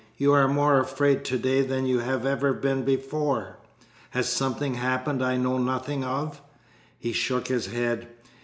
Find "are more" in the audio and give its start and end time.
0.33-0.79